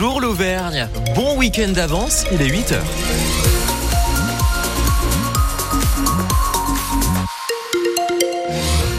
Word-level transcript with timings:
Bonjour 0.00 0.20
l'Auvergne, 0.20 0.88
bon 1.16 1.36
week-end 1.36 1.72
d'avance, 1.72 2.24
il 2.30 2.40
est 2.40 2.46
8h. 2.46 2.76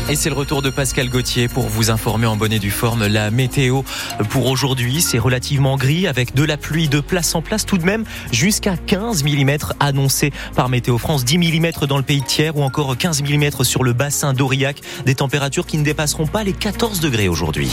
Et 0.09 0.17
c'est 0.17 0.27
le 0.27 0.35
retour 0.35 0.61
de 0.61 0.69
Pascal 0.69 1.07
Gauthier 1.07 1.47
pour 1.47 1.69
vous 1.69 1.89
informer 1.89 2.25
en 2.25 2.35
bonne 2.35 2.51
et 2.51 2.59
due 2.59 2.69
forme. 2.69 3.07
La 3.07 3.31
météo 3.31 3.83
pour 4.29 4.47
aujourd'hui, 4.47 5.01
c'est 5.01 5.19
relativement 5.19 5.77
gris 5.77 6.05
avec 6.05 6.35
de 6.35 6.43
la 6.43 6.57
pluie 6.57 6.89
de 6.89 6.99
place 6.99 7.33
en 7.33 7.41
place 7.41 7.65
tout 7.65 7.77
de 7.77 7.85
même 7.85 8.03
jusqu'à 8.33 8.75
15 8.75 9.23
mm 9.23 9.51
annoncé 9.79 10.33
par 10.53 10.67
Météo 10.67 10.97
France. 10.97 11.23
10 11.23 11.37
mm 11.37 11.85
dans 11.87 11.97
le 11.97 12.03
pays 12.03 12.23
tiers 12.23 12.57
ou 12.57 12.61
encore 12.61 12.97
15 12.97 13.23
mm 13.23 13.63
sur 13.63 13.85
le 13.85 13.93
bassin 13.93 14.33
d'Aurillac. 14.33 14.81
Des 15.05 15.15
températures 15.15 15.65
qui 15.65 15.77
ne 15.77 15.85
dépasseront 15.85 16.27
pas 16.27 16.43
les 16.43 16.51
14 16.51 16.99
degrés 16.99 17.29
aujourd'hui. 17.29 17.71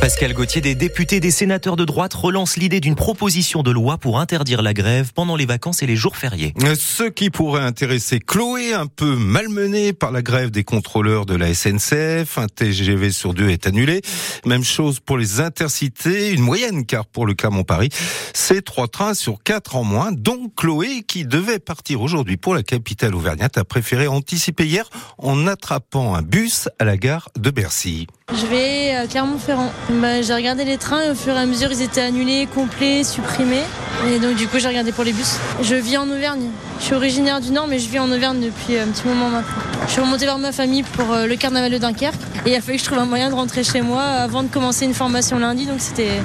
Pascal 0.00 0.32
Gauthier, 0.32 0.62
des 0.62 0.74
députés, 0.74 1.20
des 1.20 1.30
sénateurs 1.30 1.76
de 1.76 1.84
droite 1.84 2.14
relancent 2.14 2.56
l'idée 2.56 2.80
d'une 2.80 2.94
proposition 2.94 3.62
de 3.62 3.70
loi 3.70 3.98
pour 3.98 4.18
interdire 4.18 4.62
la 4.62 4.72
grève 4.72 5.12
pendant 5.14 5.36
les 5.36 5.44
vacances 5.44 5.82
et 5.82 5.86
les 5.86 5.94
jours 5.94 6.16
fériés. 6.16 6.54
Ce 6.78 7.02
qui 7.02 7.28
pourrait 7.28 7.62
intéresser 7.62 8.18
Chloé, 8.18 8.72
un 8.72 8.86
peu 8.86 9.14
malmenée 9.14 9.92
par 9.92 10.10
la 10.10 10.22
grève 10.22 10.50
des 10.50 10.64
contrôleurs 10.64 11.26
de 11.26 11.34
la 11.34 11.52
SNCF. 11.52 12.38
Un 12.38 12.46
TGV 12.46 13.12
sur 13.12 13.34
deux 13.34 13.50
est 13.50 13.66
annulé. 13.66 14.00
Même 14.46 14.64
chose 14.64 15.00
pour 15.00 15.18
les 15.18 15.40
intercités, 15.40 16.30
une 16.30 16.40
moyenne 16.40 16.86
car 16.86 17.04
pour 17.04 17.26
le 17.26 17.34
Clermont-Paris, 17.34 17.90
c'est 18.32 18.64
trois 18.64 18.88
trains 18.88 19.12
sur 19.12 19.42
quatre 19.42 19.76
en 19.76 19.84
moins. 19.84 20.12
Donc 20.12 20.54
Chloé, 20.56 21.02
qui 21.06 21.26
devait 21.26 21.58
partir 21.58 22.00
aujourd'hui 22.00 22.38
pour 22.38 22.54
la 22.54 22.62
capitale 22.62 23.14
auvergnate, 23.14 23.58
a 23.58 23.64
préféré 23.64 24.06
anticiper 24.06 24.64
hier 24.64 24.88
en 25.18 25.46
attrapant 25.46 26.14
un 26.14 26.22
bus 26.22 26.70
à 26.78 26.84
la 26.84 26.96
gare 26.96 27.28
de 27.38 27.50
Bercy. 27.50 28.06
Je 28.32 28.46
vais 28.46 28.94
à 28.94 29.06
Clermont-Ferrand. 29.06 29.72
Bah, 29.90 30.22
j'ai 30.22 30.34
regardé 30.34 30.64
les 30.64 30.78
trains 30.78 31.02
et 31.02 31.10
au 31.10 31.14
fur 31.14 31.34
et 31.34 31.38
à 31.38 31.46
mesure 31.46 31.72
ils 31.72 31.82
étaient 31.82 32.00
annulés, 32.00 32.46
complets, 32.52 33.02
supprimés. 33.02 33.64
Et 34.08 34.18
donc 34.18 34.36
du 34.36 34.46
coup 34.46 34.58
j'ai 34.58 34.68
regardé 34.68 34.92
pour 34.92 35.04
les 35.04 35.12
bus. 35.12 35.36
Je 35.62 35.74
vis 35.74 35.96
en 35.96 36.08
Auvergne. 36.08 36.48
Je 36.78 36.84
suis 36.84 36.94
originaire 36.94 37.40
du 37.40 37.50
Nord 37.50 37.66
mais 37.66 37.78
je 37.78 37.88
vis 37.88 37.98
en 37.98 38.10
Auvergne 38.10 38.40
depuis 38.40 38.78
un 38.78 38.86
petit 38.86 39.06
moment 39.06 39.28
maintenant. 39.28 39.69
Je 39.86 39.92
suis 39.92 40.00
remontée 40.00 40.24
vers 40.24 40.38
ma 40.38 40.52
famille 40.52 40.82
pour 40.82 41.12
euh, 41.12 41.26
le 41.26 41.36
carnaval 41.36 41.70
de 41.70 41.78
Dunkerque 41.78 42.14
et 42.46 42.50
il 42.50 42.54
a 42.54 42.60
fallu 42.60 42.76
que 42.76 42.84
je 42.84 42.86
trouve 42.86 42.98
un 42.98 43.06
moyen 43.06 43.28
de 43.28 43.34
rentrer 43.34 43.64
chez 43.64 43.80
moi 43.80 44.02
avant 44.02 44.42
de 44.42 44.48
commencer 44.48 44.84
une 44.84 44.94
formation 44.94 45.38
lundi 45.38 45.66
donc 45.66 45.80
c'était 45.80 46.20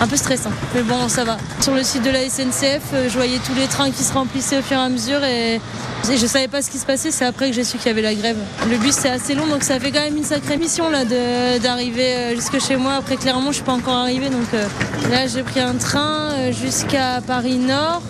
un 0.00 0.06
peu 0.06 0.16
stressant. 0.16 0.50
Mais 0.74 0.82
bon 0.82 1.08
ça 1.08 1.24
va. 1.24 1.36
Sur 1.60 1.74
le 1.74 1.82
site 1.82 2.02
de 2.02 2.10
la 2.10 2.28
SNCF 2.28 2.82
euh, 2.94 3.08
je 3.08 3.14
voyais 3.14 3.38
tous 3.38 3.54
les 3.54 3.66
trains 3.66 3.90
qui 3.90 4.02
se 4.02 4.12
remplissaient 4.12 4.58
au 4.58 4.62
fur 4.62 4.76
et 4.76 4.80
à 4.80 4.88
mesure 4.88 5.24
et 5.24 5.60
je 6.04 6.26
savais 6.26 6.48
pas 6.48 6.62
ce 6.62 6.70
qui 6.70 6.78
se 6.78 6.86
passait, 6.86 7.10
c'est 7.10 7.24
après 7.24 7.50
que 7.50 7.56
j'ai 7.56 7.64
su 7.64 7.76
qu'il 7.76 7.88
y 7.88 7.90
avait 7.90 8.02
la 8.02 8.14
grève. 8.14 8.38
Le 8.70 8.76
bus 8.76 8.94
c'est 8.94 9.10
assez 9.10 9.34
long 9.34 9.46
donc 9.46 9.62
ça 9.62 9.78
fait 9.80 9.90
quand 9.90 10.00
même 10.00 10.16
une 10.16 10.24
sacrée 10.24 10.56
mission 10.56 10.90
là 10.90 11.04
d'arriver 11.58 12.14
euh, 12.14 12.34
jusque 12.34 12.60
chez 12.60 12.76
moi. 12.76 12.94
Après 12.94 13.16
clairement 13.16 13.48
je 13.48 13.56
suis 13.56 13.64
pas 13.64 13.72
encore 13.72 13.94
arrivée 13.94 14.28
donc 14.28 14.46
là 15.10 15.26
j'ai 15.26 15.42
pris 15.42 15.60
un 15.60 15.74
train 15.74 16.52
jusqu'à 16.52 17.20
Paris 17.26 17.56
Nord 17.56 18.02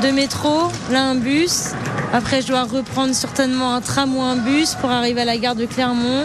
deux 0.00 0.12
métros, 0.12 0.70
là 0.90 1.04
un 1.04 1.14
bus. 1.14 1.72
Après, 2.12 2.42
je 2.42 2.48
dois 2.48 2.64
reprendre 2.64 3.14
certainement 3.14 3.74
un 3.74 3.80
tram 3.80 4.14
ou 4.14 4.20
un 4.20 4.36
bus 4.36 4.74
pour 4.74 4.90
arriver 4.90 5.22
à 5.22 5.24
la 5.24 5.38
gare 5.38 5.54
de 5.54 5.64
Clermont. 5.64 6.24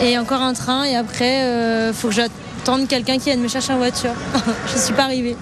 Et 0.00 0.16
encore 0.16 0.42
un 0.42 0.52
train. 0.52 0.84
Et 0.84 0.94
après, 0.94 1.38
il 1.38 1.42
euh, 1.42 1.92
faut 1.92 2.08
que 2.08 2.14
j'attende 2.14 2.86
quelqu'un 2.86 3.18
qui 3.18 3.24
vienne 3.24 3.40
me 3.40 3.48
chercher 3.48 3.72
en 3.72 3.78
voiture. 3.78 4.14
je 4.68 4.74
ne 4.74 4.80
suis 4.80 4.94
pas 4.94 5.04
arrivée. 5.04 5.36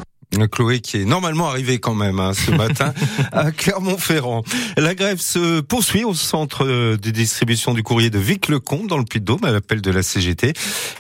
Chloé 0.45 0.81
qui 0.81 0.98
est 0.98 1.05
normalement 1.05 1.48
arrivée 1.48 1.79
quand 1.79 1.95
même 1.95 2.20
hein, 2.20 2.33
ce 2.34 2.51
matin 2.51 2.92
à 3.33 3.51
Clermont-Ferrand. 3.51 4.43
La 4.77 4.95
grève 4.95 5.20
se 5.20 5.61
poursuit 5.61 6.05
au 6.05 6.15
centre 6.15 6.65
de 6.67 7.11
distribution 7.11 7.75
du 7.75 7.83
courrier 7.83 8.11
de 8.11 8.19
Vic-le-Comte 8.19 8.87
dans 8.87 8.98
le 8.98 9.05
Puy-de-Dôme 9.05 9.45
à 9.45 9.51
l'appel 9.51 9.81
de 9.81 9.91
la 9.91 10.03
CGT. 10.03 10.53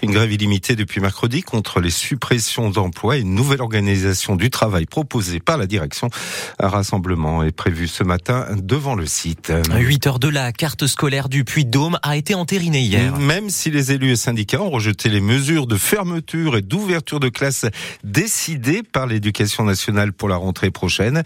Une 0.02 0.12
grève 0.12 0.32
illimitée 0.32 0.76
depuis 0.76 1.00
mercredi 1.00 1.42
contre 1.42 1.80
les 1.80 1.90
suppressions 1.90 2.70
d'emplois 2.70 3.18
et 3.18 3.20
une 3.20 3.34
nouvelle 3.34 3.60
organisation 3.60 4.36
du 4.36 4.50
travail 4.50 4.86
proposée 4.86 5.40
par 5.40 5.58
la 5.58 5.66
direction. 5.66 6.08
Un 6.58 6.68
rassemblement 6.68 7.42
est 7.42 7.52
prévu 7.52 7.88
ce 7.88 8.02
matin 8.02 8.46
devant 8.56 8.94
le 8.94 9.06
site. 9.06 9.52
8 9.74 10.06
heures 10.06 10.18
de 10.18 10.28
la 10.28 10.52
carte 10.52 10.86
scolaire 10.86 11.28
du 11.28 11.44
Puy-de-Dôme 11.44 11.98
a 12.02 12.16
été 12.16 12.34
entérinée 12.34 12.80
hier. 12.80 13.16
Même 13.18 13.50
si 13.50 13.70
les 13.70 13.92
élus 13.92 14.12
et 14.12 14.16
syndicats 14.16 14.62
ont 14.62 14.70
rejeté 14.70 15.08
les 15.08 15.20
mesures 15.20 15.66
de 15.66 15.76
fermeture 15.76 16.56
et 16.56 16.62
d'ouverture 16.62 17.20
de 17.20 17.28
classe 17.28 17.66
décidées 18.04 18.82
par 18.82 19.06
les 19.06 19.20
l'éducation 19.26 19.64
nationale 19.64 20.12
pour 20.12 20.28
la 20.28 20.36
rentrée 20.36 20.70
prochaine. 20.70 21.24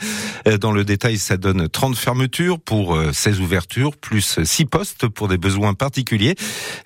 Euh, 0.48 0.56
dans 0.56 0.72
le 0.72 0.84
détail, 0.84 1.18
ça 1.18 1.36
donne 1.36 1.68
30 1.68 1.94
fermetures 1.96 2.58
pour 2.58 2.98
16 3.12 3.38
euh, 3.38 3.42
ouvertures, 3.42 3.94
plus 3.94 4.42
6 4.42 4.64
postes 4.64 5.06
pour 5.06 5.28
des 5.28 5.36
besoins 5.36 5.74
particuliers. 5.74 6.34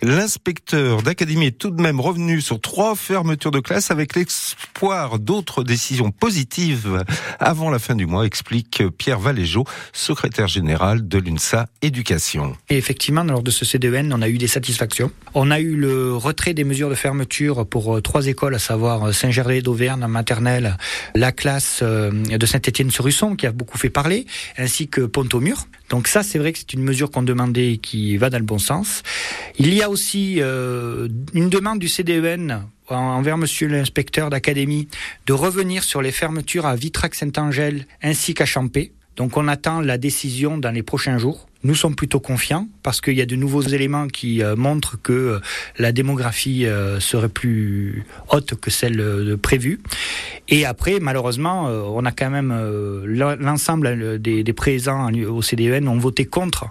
L'inspecteur 0.02 1.02
d'académie 1.02 1.46
est 1.46 1.58
tout 1.58 1.70
de 1.70 1.80
même 1.80 2.00
revenu 2.00 2.40
sur 2.40 2.60
trois 2.60 2.96
fermetures 2.96 3.52
de 3.52 3.60
classe 3.60 3.92
avec 3.92 4.16
l'espoir 4.16 5.20
d'autres 5.20 5.62
décisions 5.62 6.10
positives 6.10 7.04
avant 7.38 7.70
la 7.70 7.78
fin 7.78 7.94
du 7.94 8.06
mois, 8.06 8.26
explique 8.26 8.82
Pierre 8.98 9.20
Valéjo, 9.20 9.64
secrétaire 9.92 10.48
général 10.48 11.06
de 11.06 11.18
l'UNSA 11.18 11.66
Éducation. 11.80 12.56
Et 12.70 12.76
effectivement, 12.76 13.22
lors 13.22 13.44
de 13.44 13.52
ce 13.52 13.64
CDN, 13.64 14.12
on 14.12 14.20
a 14.20 14.28
eu 14.28 14.38
des 14.38 14.48
satisfactions. 14.48 15.12
On 15.34 15.52
a 15.52 15.60
eu 15.60 15.76
le 15.76 16.16
retrait 16.16 16.54
des 16.54 16.64
mesures 16.64 16.90
de 16.90 16.96
fermeture 16.96 17.66
pour 17.66 17.96
euh, 17.96 18.00
trois 18.00 18.26
écoles, 18.26 18.56
à 18.56 18.58
savoir 18.58 19.14
Saint-Gervais 19.14 19.62
d'Auvergne 19.62 20.06
maternelle, 20.06 20.76
la 21.14 21.32
classe 21.32 21.80
euh, 21.82 22.10
de 22.10 22.46
Saint-Étienne-sur-Russon 22.46 23.36
qui 23.36 23.46
a 23.46 23.52
beaucoup 23.52 23.78
fait 23.78 23.90
parler, 23.90 24.26
ainsi 24.58 24.88
que 24.88 25.02
Pont-au-Mur. 25.02 25.66
Donc 25.90 26.08
ça, 26.08 26.22
c'est 26.22 26.38
vrai 26.38 26.52
que 26.52 26.58
c'est 26.58 26.72
une 26.72 26.82
mesure 26.82 27.10
qu'on 27.10 27.22
demandait 27.22 27.72
et 27.72 27.78
qui 27.78 28.16
va 28.16 28.30
dans 28.30 28.38
le 28.38 28.44
bon 28.44 28.58
sens. 28.58 29.02
Il 29.58 29.74
y 29.74 29.82
a 29.82 29.90
aussi 29.90 30.36
euh, 30.38 31.08
une 31.34 31.48
demande 31.48 31.78
du 31.78 31.88
CDEN 31.88 32.64
envers 32.88 33.38
monsieur 33.38 33.66
l'inspecteur 33.68 34.30
d'académie 34.30 34.88
de 35.26 35.32
revenir 35.32 35.84
sur 35.84 36.02
les 36.02 36.12
fermetures 36.12 36.66
à 36.66 36.76
Vitrac-Saint-Angèle 36.76 37.86
ainsi 38.02 38.34
qu'à 38.34 38.44
Champé. 38.44 38.92
Donc 39.16 39.36
on 39.36 39.48
attend 39.48 39.80
la 39.80 39.98
décision 39.98 40.58
dans 40.58 40.70
les 40.70 40.82
prochains 40.82 41.18
jours. 41.18 41.46
Nous 41.64 41.74
sommes 41.74 41.96
plutôt 41.96 42.20
confiants 42.20 42.68
parce 42.82 43.00
qu'il 43.00 43.14
y 43.14 43.22
a 43.22 43.26
de 43.26 43.36
nouveaux 43.36 43.62
éléments 43.62 44.06
qui 44.08 44.42
euh, 44.42 44.54
montrent 44.54 45.00
que 45.02 45.12
euh, 45.12 45.40
la 45.78 45.92
démographie 45.92 46.66
euh, 46.66 47.00
serait 47.00 47.30
plus 47.30 48.04
haute 48.28 48.54
que 48.60 48.70
celle 48.70 49.38
prévue. 49.38 49.80
Et 50.48 50.66
après, 50.66 51.00
malheureusement, 51.00 51.64
on 51.64 52.04
a 52.04 52.12
quand 52.12 52.28
même 52.28 52.52
l'ensemble 53.06 54.20
des, 54.20 54.44
des, 54.44 54.52
présents 54.52 55.10
au 55.10 55.40
CDN 55.40 55.88
ont 55.88 55.98
voté 55.98 56.26
contre 56.26 56.66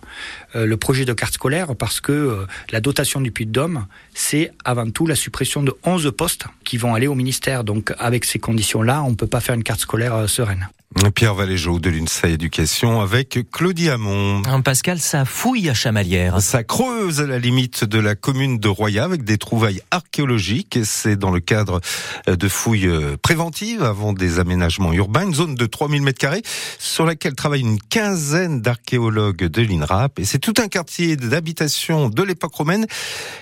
le 0.53 0.75
projet 0.77 1.05
de 1.05 1.13
carte 1.13 1.33
scolaire 1.33 1.75
parce 1.75 1.99
que 1.99 2.45
la 2.71 2.81
dotation 2.81 3.19
du 3.19 3.31
Puy-de-Dôme, 3.31 3.87
c'est 4.13 4.51
avant 4.63 4.89
tout 4.91 5.07
la 5.07 5.15
suppression 5.15 5.63
de 5.63 5.73
11 5.83 6.11
postes 6.15 6.45
qui 6.63 6.77
vont 6.77 6.93
aller 6.93 7.07
au 7.07 7.15
ministère. 7.15 7.63
Donc 7.63 7.93
avec 7.97 8.25
ces 8.25 8.37
conditions-là, 8.37 9.01
on 9.03 9.09
ne 9.09 9.15
peut 9.15 9.27
pas 9.27 9.39
faire 9.39 9.55
une 9.55 9.63
carte 9.63 9.79
scolaire 9.79 10.29
sereine. 10.29 10.69
Pierre 11.15 11.33
Valéjo 11.33 11.79
de 11.79 11.89
l'UNSA 11.89 12.29
Éducation 12.29 13.01
avec 13.01 13.39
Claudie 13.51 13.89
Hamon. 13.89 14.41
Ça 14.97 15.23
fouille 15.23 15.69
à 15.69 15.73
Chamalières. 15.73 16.41
Ça 16.41 16.63
creuse 16.63 17.21
à 17.21 17.25
la 17.25 17.39
limite 17.39 17.85
de 17.85 17.99
la 17.99 18.15
commune 18.15 18.59
de 18.59 18.67
Roya 18.67 19.05
avec 19.05 19.23
des 19.23 19.37
trouvailles 19.37 19.81
archéologiques. 19.91 20.79
C'est 20.83 21.15
dans 21.15 21.31
le 21.31 21.39
cadre 21.39 21.79
de 22.27 22.47
fouilles 22.49 22.89
préventives 23.21 23.81
avant 23.83 24.11
des 24.11 24.39
aménagements 24.39 24.91
urbains. 24.91 25.23
Une 25.23 25.33
zone 25.33 25.55
de 25.55 25.65
3000 25.65 26.01
mètres 26.01 26.19
carrés 26.19 26.41
sur 26.79 27.05
laquelle 27.05 27.33
travaille 27.33 27.61
une 27.61 27.79
quinzaine 27.79 28.61
d'archéologues 28.61 29.45
de 29.45 29.61
l'INRAP. 29.61 30.19
Et 30.19 30.25
c'est 30.25 30.39
tout 30.39 30.55
un 30.57 30.67
quartier 30.67 31.15
d'habitation 31.15 32.09
de 32.09 32.23
l'époque 32.23 32.53
romaine 32.53 32.85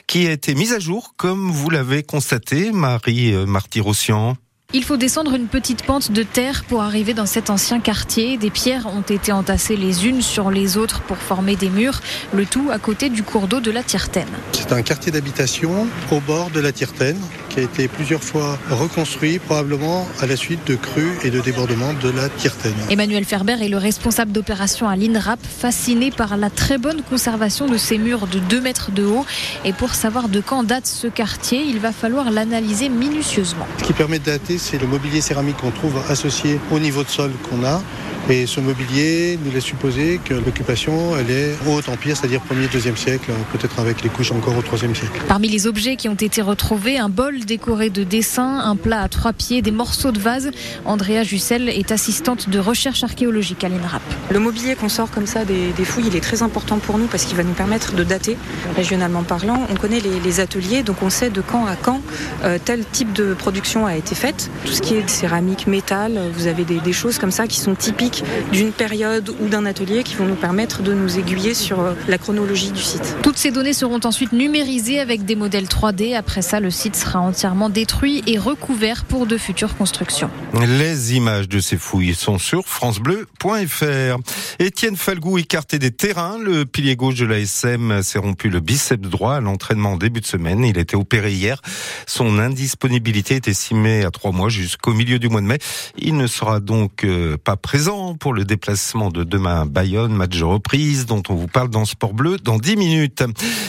qui 0.05 0.27
a 0.27 0.31
été 0.31 0.53
mis 0.53 0.73
à 0.73 0.79
jour, 0.79 1.15
comme 1.17 1.49
vous 1.49 1.71
l'avez 1.71 2.03
constaté, 2.03 2.71
Marie 2.71 3.33
Martyr-Ossian. 3.47 4.37
Il 4.73 4.85
faut 4.85 4.95
descendre 4.95 5.33
une 5.33 5.47
petite 5.47 5.83
pente 5.83 6.13
de 6.13 6.23
terre 6.23 6.63
pour 6.63 6.81
arriver 6.81 7.13
dans 7.13 7.25
cet 7.25 7.49
ancien 7.49 7.81
quartier. 7.81 8.37
Des 8.37 8.49
pierres 8.49 8.87
ont 8.87 9.01
été 9.01 9.33
entassées 9.33 9.75
les 9.75 10.07
unes 10.07 10.21
sur 10.21 10.49
les 10.49 10.77
autres 10.77 11.01
pour 11.01 11.17
former 11.17 11.57
des 11.57 11.69
murs, 11.69 11.99
le 12.31 12.45
tout 12.45 12.69
à 12.71 12.79
côté 12.79 13.09
du 13.09 13.21
cours 13.21 13.49
d'eau 13.49 13.59
de 13.59 13.69
la 13.69 13.83
Tirtaine. 13.83 14.29
C'est 14.53 14.71
un 14.71 14.81
quartier 14.81 15.11
d'habitation 15.11 15.87
au 16.09 16.21
bord 16.21 16.51
de 16.51 16.61
la 16.61 16.71
Tirtaine 16.71 17.19
qui 17.51 17.59
a 17.59 17.63
été 17.63 17.87
plusieurs 17.87 18.23
fois 18.23 18.57
reconstruit, 18.69 19.39
probablement 19.39 20.07
à 20.21 20.25
la 20.25 20.37
suite 20.37 20.65
de 20.67 20.75
crues 20.75 21.17
et 21.23 21.29
de 21.29 21.41
débordements 21.41 21.93
de 22.01 22.09
la 22.09 22.29
Tirtaine. 22.29 22.73
Emmanuel 22.89 23.25
Ferber 23.25 23.57
est 23.61 23.67
le 23.67 23.77
responsable 23.77 24.31
d'opération 24.31 24.87
à 24.87 24.95
l'INRAP, 24.95 25.39
fasciné 25.45 26.11
par 26.11 26.37
la 26.37 26.49
très 26.49 26.77
bonne 26.77 27.01
conservation 27.01 27.67
de 27.67 27.77
ces 27.77 27.97
murs 27.97 28.27
de 28.27 28.39
2 28.39 28.61
mètres 28.61 28.91
de 28.91 29.03
haut. 29.03 29.25
Et 29.65 29.73
pour 29.73 29.95
savoir 29.95 30.29
de 30.29 30.39
quand 30.39 30.63
date 30.63 30.87
ce 30.87 31.07
quartier, 31.07 31.61
il 31.63 31.79
va 31.79 31.91
falloir 31.91 32.31
l'analyser 32.31 32.87
minutieusement. 32.87 33.67
Ce 33.79 33.83
qui 33.83 33.93
permet 33.93 34.19
de 34.19 34.25
dater, 34.25 34.57
c'est 34.57 34.79
le 34.79 34.87
mobilier 34.87 35.19
céramique 35.19 35.57
qu'on 35.57 35.71
trouve 35.71 36.01
associé 36.09 36.59
au 36.71 36.79
niveau 36.79 37.03
de 37.03 37.09
sol 37.09 37.31
qu'on 37.49 37.65
a 37.65 37.81
Et 38.29 38.45
ce 38.45 38.59
mobilier 38.59 39.37
nous 39.43 39.51
laisse 39.51 39.63
supposer 39.63 40.19
que 40.23 40.33
l'occupation, 40.33 41.17
elle 41.17 41.31
est 41.31 41.55
au 41.67 41.73
Haut 41.73 41.89
Empire, 41.89 42.15
c'est-à-dire 42.15 42.39
1er, 42.39 42.69
2e 42.69 42.95
siècle, 42.95 43.31
peut-être 43.51 43.79
avec 43.79 44.03
les 44.03 44.09
couches 44.09 44.31
encore 44.31 44.55
au 44.55 44.61
3e 44.61 44.95
siècle. 44.95 45.21
Parmi 45.27 45.47
les 45.47 45.67
objets 45.67 45.95
qui 45.95 46.07
ont 46.07 46.15
été 46.15 46.41
retrouvés, 46.41 46.97
un 46.97 47.09
bol 47.09 47.39
décoré 47.39 47.89
de 47.89 48.03
dessins, 48.03 48.59
un 48.59 48.75
plat 48.75 49.01
à 49.01 49.09
trois 49.09 49.33
pieds, 49.33 49.61
des 49.61 49.71
morceaux 49.71 50.11
de 50.11 50.19
vase. 50.19 50.51
Andrea 50.85 51.23
Jussel 51.23 51.67
est 51.69 51.91
assistante 51.91 52.49
de 52.49 52.59
recherche 52.59 53.03
archéologique 53.03 53.63
à 53.63 53.69
l'INRAP. 53.69 54.01
Le 54.29 54.39
mobilier 54.39 54.75
qu'on 54.75 54.89
sort 54.89 55.09
comme 55.11 55.25
ça 55.25 55.43
des, 55.43 55.71
des, 55.71 55.85
fouilles, 55.85 56.07
il 56.07 56.15
est 56.15 56.21
très 56.21 56.43
important 56.43 56.77
pour 56.77 56.97
nous 56.97 57.07
parce 57.07 57.25
qu'il 57.25 57.35
va 57.35 57.43
nous 57.43 57.53
permettre 57.53 57.93
de 57.95 58.03
dater, 58.03 58.37
régionalement 58.75 59.23
parlant. 59.23 59.67
On 59.69 59.75
connaît 59.75 59.99
les, 59.99 60.19
les 60.19 60.39
ateliers, 60.39 60.83
donc 60.83 61.01
on 61.01 61.09
sait 61.09 61.29
de 61.29 61.41
quand 61.41 61.65
à 61.65 61.75
quand 61.75 62.01
euh, 62.43 62.57
tel 62.63 62.85
type 62.85 63.13
de 63.13 63.33
production 63.33 63.85
a 63.85 63.95
été 63.95 64.15
faite. 64.15 64.49
Tout 64.65 64.73
ce 64.73 64.81
qui 64.81 64.93
est 64.93 65.09
céramique, 65.09 65.67
métal, 65.67 66.19
vous 66.33 66.47
avez 66.47 66.63
des, 66.63 66.79
des 66.79 66.93
choses 66.93 67.17
comme 67.17 67.31
ça 67.31 67.47
qui 67.47 67.59
sont 67.59 67.75
typiques 67.75 68.10
d'une 68.51 68.71
période 68.71 69.29
ou 69.39 69.47
d'un 69.47 69.65
atelier 69.65 70.03
qui 70.03 70.15
vont 70.15 70.25
nous 70.25 70.35
permettre 70.35 70.81
de 70.81 70.93
nous 70.93 71.17
aiguiller 71.17 71.53
sur 71.53 71.79
euh, 71.79 71.93
la 72.07 72.17
chronologie 72.17 72.71
du 72.71 72.81
site. 72.81 73.17
Toutes 73.21 73.37
ces 73.37 73.51
données 73.51 73.73
seront 73.73 73.99
ensuite 74.03 74.31
numérisées 74.33 74.99
avec 74.99 75.25
des 75.25 75.35
modèles 75.35 75.65
3D. 75.65 76.15
Après 76.15 76.41
ça, 76.41 76.59
le 76.59 76.71
site 76.71 76.95
sera 76.95 77.19
entièrement 77.19 77.69
détruit 77.69 78.23
et 78.27 78.37
recouvert 78.37 79.05
pour 79.05 79.25
de 79.25 79.37
futures 79.37 79.75
constructions. 79.75 80.29
Les 80.53 81.15
images 81.15 81.47
de 81.47 81.59
ces 81.59 81.77
fouilles 81.77 82.15
sont 82.15 82.37
sur 82.37 82.67
francebleu.fr. 82.67 84.17
Étienne 84.59 84.95
Falgou 84.95 85.37
écarté 85.37 85.79
des 85.79 85.91
terrains. 85.91 86.37
Le 86.37 86.65
pilier 86.65 86.95
gauche 86.95 87.15
de 87.15 87.25
l'ASM 87.25 88.01
s'est 88.01 88.19
rompu 88.19 88.49
le 88.49 88.59
biceps 88.59 89.09
droit 89.09 89.35
à 89.35 89.39
l'entraînement 89.39 89.93
en 89.93 89.97
début 89.97 90.21
de 90.21 90.25
semaine. 90.25 90.63
Il 90.63 90.77
a 90.77 90.81
été 90.81 90.95
opéré 90.95 91.31
hier. 91.31 91.61
Son 92.07 92.39
indisponibilité 92.39 93.35
est 93.35 93.47
estimée 93.47 94.03
à 94.03 94.11
trois 94.11 94.31
mois 94.31 94.49
jusqu'au 94.49 94.93
milieu 94.93 95.19
du 95.19 95.29
mois 95.29 95.41
de 95.41 95.47
mai. 95.47 95.59
Il 95.97 96.17
ne 96.17 96.27
sera 96.27 96.59
donc 96.59 97.03
euh, 97.03 97.37
pas 97.37 97.55
présent 97.55 98.00
pour 98.19 98.33
le 98.33 98.45
déplacement 98.45 99.09
de 99.09 99.23
demain 99.23 99.61
à 99.61 99.65
Bayonne, 99.65 100.13
match 100.13 100.37
de 100.37 100.43
reprise 100.43 101.05
dont 101.05 101.21
on 101.29 101.35
vous 101.35 101.47
parle 101.47 101.69
dans 101.69 101.85
Sport 101.85 102.13
Bleu 102.13 102.37
dans 102.37 102.57
10 102.57 102.75
minutes. 102.75 103.23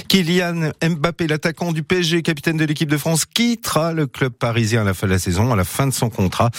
Kylian 0.09 0.73
Mbappé, 0.83 1.27
l'attaquant 1.27 1.73
du 1.73 1.83
PSG, 1.83 2.23
capitaine 2.23 2.57
de 2.57 2.65
l'équipe 2.65 2.89
de 2.89 2.97
France, 2.97 3.25
quittera 3.27 3.93
le 3.93 4.07
club 4.07 4.33
parisien 4.33 4.83
à 4.83 4.85
la 4.85 4.95
fin 4.95 5.07
de 5.07 5.13
la 5.13 5.19
saison, 5.19 5.53
à 5.53 5.57
la 5.57 5.65
fin 5.65 5.87
de 5.87 5.93
son 5.93 6.11
contrat. 6.11 6.51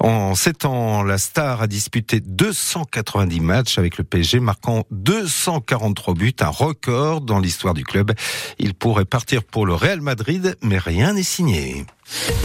En 0.00 0.34
sept 0.34 0.64
ans, 0.64 1.02
la 1.02 1.18
star 1.18 1.62
a 1.62 1.66
disputé 1.66 2.20
290 2.20 3.40
matchs 3.40 3.78
avec 3.78 3.98
le 3.98 4.04
PSG, 4.04 4.40
marquant 4.40 4.84
243 4.90 6.14
buts, 6.14 6.32
un 6.40 6.48
record 6.48 7.20
dans 7.20 7.38
l'histoire 7.38 7.74
du 7.74 7.84
club. 7.84 8.12
Il 8.58 8.74
pourrait 8.74 9.04
partir 9.04 9.44
pour 9.44 9.66
le 9.66 9.74
Real 9.74 10.00
Madrid, 10.00 10.56
mais 10.62 10.78
rien 10.78 11.12
n'est 11.14 11.22
signé. 11.22 11.84